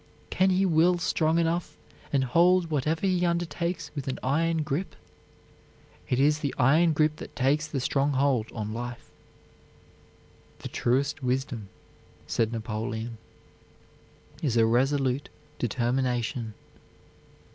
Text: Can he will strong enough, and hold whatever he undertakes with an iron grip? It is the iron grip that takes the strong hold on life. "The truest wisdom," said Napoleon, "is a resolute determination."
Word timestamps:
Can 0.31 0.49
he 0.49 0.65
will 0.65 0.97
strong 0.97 1.37
enough, 1.37 1.77
and 2.11 2.23
hold 2.23 2.71
whatever 2.71 3.01
he 3.05 3.23
undertakes 3.23 3.91
with 3.93 4.07
an 4.07 4.17
iron 4.23 4.63
grip? 4.63 4.95
It 6.09 6.19
is 6.19 6.39
the 6.39 6.55
iron 6.57 6.93
grip 6.93 7.17
that 7.17 7.35
takes 7.35 7.67
the 7.67 7.79
strong 7.79 8.13
hold 8.13 8.51
on 8.51 8.73
life. 8.73 9.11
"The 10.57 10.69
truest 10.69 11.21
wisdom," 11.21 11.69
said 12.25 12.51
Napoleon, 12.51 13.19
"is 14.41 14.57
a 14.57 14.65
resolute 14.65 15.29
determination." 15.59 16.55